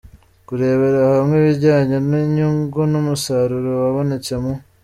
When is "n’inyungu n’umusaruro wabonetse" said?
2.09-4.33